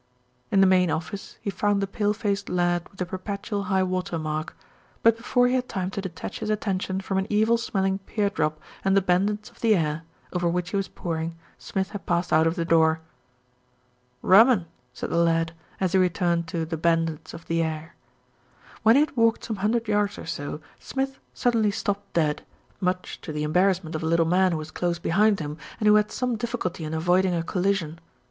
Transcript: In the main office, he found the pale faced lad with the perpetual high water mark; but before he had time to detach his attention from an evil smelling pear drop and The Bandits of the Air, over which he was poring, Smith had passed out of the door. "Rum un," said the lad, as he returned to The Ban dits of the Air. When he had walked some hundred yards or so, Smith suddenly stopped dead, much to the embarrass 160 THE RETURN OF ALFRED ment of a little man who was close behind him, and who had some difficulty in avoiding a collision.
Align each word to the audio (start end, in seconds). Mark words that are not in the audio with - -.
In 0.49 0.61
the 0.61 0.65
main 0.65 0.89
office, 0.89 1.37
he 1.41 1.51
found 1.51 1.79
the 1.79 1.85
pale 1.85 2.11
faced 2.15 2.49
lad 2.49 2.89
with 2.89 2.97
the 2.97 3.05
perpetual 3.05 3.65
high 3.65 3.83
water 3.83 4.17
mark; 4.17 4.57
but 5.03 5.15
before 5.15 5.45
he 5.47 5.53
had 5.53 5.69
time 5.69 5.91
to 5.91 6.01
detach 6.01 6.39
his 6.39 6.49
attention 6.49 7.01
from 7.01 7.19
an 7.19 7.27
evil 7.29 7.55
smelling 7.55 7.99
pear 7.99 8.31
drop 8.31 8.59
and 8.83 8.97
The 8.97 9.03
Bandits 9.03 9.51
of 9.51 9.59
the 9.61 9.75
Air, 9.75 10.01
over 10.33 10.49
which 10.49 10.71
he 10.71 10.75
was 10.75 10.87
poring, 10.87 11.35
Smith 11.59 11.91
had 11.91 12.07
passed 12.07 12.33
out 12.33 12.47
of 12.47 12.55
the 12.55 12.65
door. 12.65 13.01
"Rum 14.23 14.49
un," 14.49 14.65
said 14.91 15.11
the 15.11 15.17
lad, 15.17 15.51
as 15.79 15.91
he 15.91 15.99
returned 15.99 16.47
to 16.47 16.65
The 16.65 16.77
Ban 16.77 17.05
dits 17.05 17.31
of 17.35 17.45
the 17.45 17.61
Air. 17.61 17.93
When 18.81 18.95
he 18.95 19.01
had 19.01 19.15
walked 19.15 19.43
some 19.43 19.57
hundred 19.57 19.87
yards 19.87 20.17
or 20.17 20.25
so, 20.25 20.61
Smith 20.79 21.19
suddenly 21.35 21.69
stopped 21.69 22.11
dead, 22.13 22.41
much 22.79 23.21
to 23.21 23.31
the 23.31 23.43
embarrass 23.43 23.83
160 23.83 23.83
THE 23.83 23.83
RETURN 23.83 23.83
OF 23.83 23.83
ALFRED 23.83 23.83
ment 23.85 23.95
of 23.95 24.01
a 24.03 24.07
little 24.09 24.25
man 24.25 24.51
who 24.53 24.57
was 24.57 24.71
close 24.71 24.97
behind 24.97 25.39
him, 25.39 25.57
and 25.79 25.85
who 25.87 25.93
had 25.93 26.11
some 26.11 26.37
difficulty 26.37 26.83
in 26.85 26.95
avoiding 26.95 27.35
a 27.35 27.43
collision. 27.43 27.99